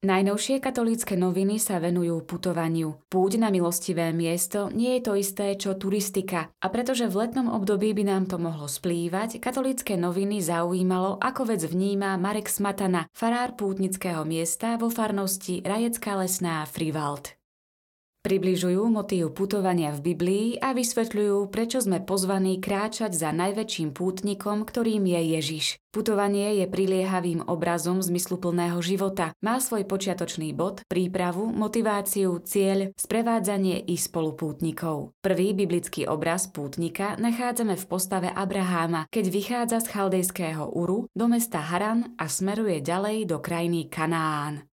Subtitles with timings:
[0.00, 3.04] Najnovšie katolícke noviny sa venujú putovaniu.
[3.12, 6.48] Púť na milostivé miesto nie je to isté, čo turistika.
[6.56, 11.68] A pretože v letnom období by nám to mohlo splývať, katolícke noviny zaujímalo, ako vec
[11.68, 17.39] vníma Marek Smatana, farár pútnického miesta vo farnosti Rajecká lesná Frivald.
[18.30, 25.02] Približujú motív putovania v Biblii a vysvetľujú, prečo sme pozvaní kráčať za najväčším pútnikom, ktorým
[25.02, 25.82] je Ježiš.
[25.90, 29.34] Putovanie je priliehavým obrazom zmysluplného života.
[29.42, 35.10] Má svoj počiatočný bod, prípravu, motiváciu, cieľ, sprevádzanie i spolupútnikov.
[35.18, 41.58] Prvý biblický obraz pútnika nachádzame v postave Abraháma, keď vychádza z chaldejského Uru do mesta
[41.58, 44.69] Haran a smeruje ďalej do krajiny Kanaán.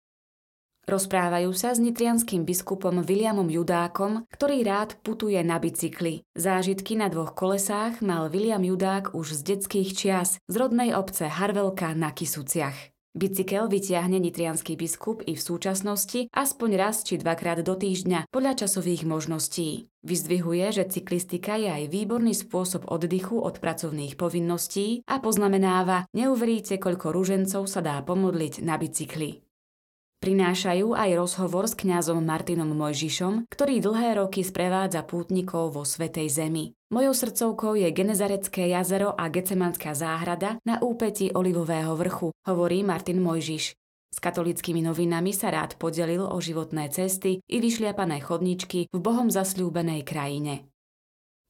[0.84, 6.28] Rozprávajú sa s nitrianským biskupom Williamom Judákom, ktorý rád putuje na bicykli.
[6.36, 11.96] Zážitky na dvoch kolesách mal William Judák už z detských čias z rodnej obce Harvelka
[11.96, 12.92] na Kisuciach.
[13.14, 19.06] Bicykel vytiahne nitrianský biskup i v súčasnosti aspoň raz či dvakrát do týždňa podľa časových
[19.06, 19.86] možností.
[20.02, 27.14] Vyzdvihuje, že cyklistika je aj výborný spôsob oddychu od pracovných povinností a poznamenáva, neuveríte, koľko
[27.14, 29.46] ružencov sa dá pomodliť na bicykli.
[30.24, 36.72] Prinášajú aj rozhovor s kňazom Martinom Mojžišom, ktorý dlhé roky sprevádza pútnikov vo Svetej Zemi.
[36.96, 43.76] Mojou srdcovkou je Genezarecké jazero a Gecemanská záhrada na úpeti Olivového vrchu, hovorí Martin Mojžiš.
[44.16, 50.08] S katolickými novinami sa rád podelil o životné cesty i vyšliapané chodničky v Bohom zasľúbenej
[50.08, 50.72] krajine.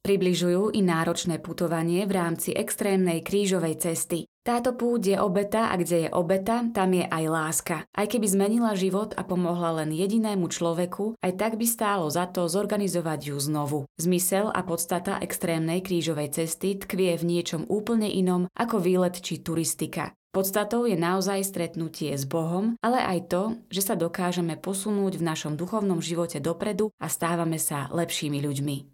[0.02, 4.26] Približujú i náročné putovanie v rámci extrémnej krížovej cesty.
[4.44, 7.76] Táto púť je obeta a kde je obeta, tam je aj láska.
[7.96, 12.44] Aj keby zmenila život a pomohla len jedinému človeku, aj tak by stálo za to
[12.44, 13.78] zorganizovať ju znovu.
[13.96, 20.12] Zmysel a podstata extrémnej krížovej cesty tkvie v niečom úplne inom ako výlet či turistika.
[20.36, 23.42] Podstatou je naozaj stretnutie s Bohom, ale aj to,
[23.72, 28.93] že sa dokážeme posunúť v našom duchovnom živote dopredu a stávame sa lepšími ľuďmi.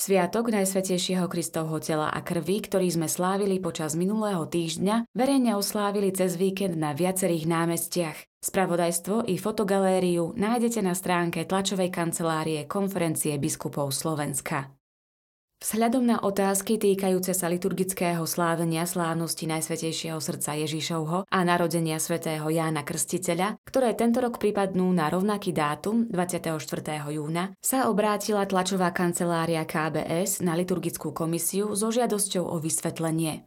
[0.00, 6.40] Sviatok Najsvetejšieho Kristovho tela a krvi, ktorý sme slávili počas minulého týždňa, verejne oslávili cez
[6.40, 8.16] víkend na viacerých námestiach.
[8.40, 14.79] Spravodajstvo i fotogalériu nájdete na stránke tlačovej kancelárie Konferencie biskupov Slovenska.
[15.60, 22.80] Vzhľadom na otázky týkajúce sa liturgického slávenia slávnosti Najsvetejšieho srdca Ježišovho a narodenia svätého Jána
[22.80, 26.56] Krstiteľa, ktoré tento rok pripadnú na rovnaký dátum 24.
[27.12, 33.44] júna, sa obrátila tlačová kancelária KBS na liturgickú komisiu so žiadosťou o vysvetlenie.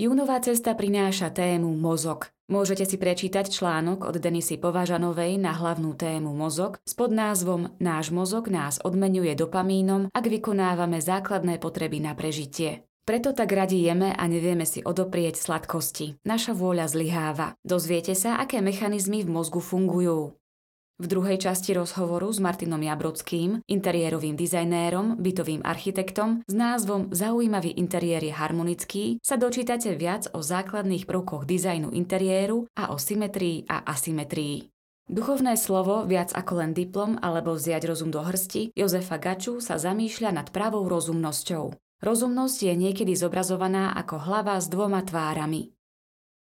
[0.00, 6.32] Júnová cesta prináša tému mozog– Môžete si prečítať článok od Denisy Považanovej na hlavnú tému
[6.32, 12.88] mozog s podnázvom Náš mozog nás odmenuje dopamínom, ak vykonávame základné potreby na prežitie.
[13.04, 16.24] Preto tak radi jeme a nevieme si odoprieť sladkosti.
[16.24, 17.52] Naša vôľa zlyháva.
[17.68, 20.32] Dozviete sa, aké mechanizmy v mozgu fungujú.
[20.98, 28.26] V druhej časti rozhovoru s Martinom Jabrodským, interiérovým dizajnérom, bytovým architektom s názvom Zaujímavý interiér
[28.26, 34.74] je harmonický sa dočítate viac o základných prvkoch dizajnu interiéru a o symetrii a asymetrii.
[35.06, 40.34] Duchovné slovo, viac ako len diplom alebo vziať rozum do hrsti, Jozefa Gaču sa zamýšľa
[40.34, 41.78] nad pravou rozumnosťou.
[42.02, 45.77] Rozumnosť je niekedy zobrazovaná ako hlava s dvoma tvárami.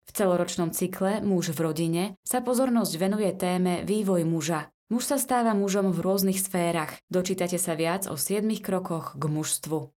[0.07, 4.67] V celoročnom cykle Muž v rodine sa pozornosť venuje téme Vývoj muža.
[4.91, 6.99] Muž sa stáva mužom v rôznych sférach.
[7.09, 9.89] Dočítate sa viac o 7 krokoch k mužstvu.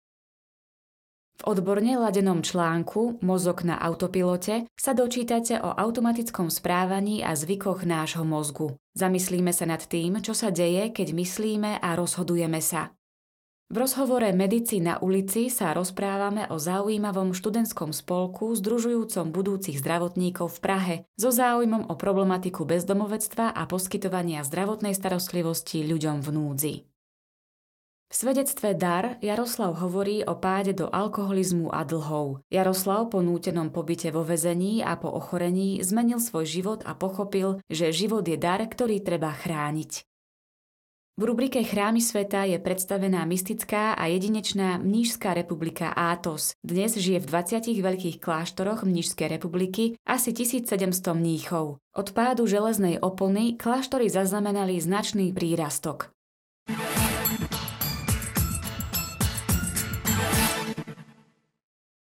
[1.36, 8.24] V odborne ladenom článku Mozog na autopilote sa dočítate o automatickom správaní a zvykoch nášho
[8.24, 8.80] mozgu.
[8.96, 12.96] Zamyslíme sa nad tým, čo sa deje, keď myslíme a rozhodujeme sa.
[13.66, 20.58] V rozhovore Medici na ulici sa rozprávame o zaujímavom študentskom spolku združujúcom budúcich zdravotníkov v
[20.62, 26.74] Prahe so záujmom o problematiku bezdomovectva a poskytovania zdravotnej starostlivosti ľuďom v núdzi.
[28.06, 32.46] V svedectve Dar Jaroslav hovorí o páde do alkoholizmu a dlhov.
[32.46, 37.90] Jaroslav po nútenom pobyte vo vezení a po ochorení zmenil svoj život a pochopil, že
[37.90, 40.06] život je dar, ktorý treba chrániť.
[41.16, 46.52] V rubrike Chrámy sveta je predstavená mystická a jedinečná Mnížská republika Átos.
[46.60, 50.76] Dnes žije v 20 veľkých kláštoroch Mnížskej republiky asi 1700
[51.16, 51.80] mníchov.
[51.96, 56.12] Od pádu železnej opony kláštory zaznamenali značný prírastok.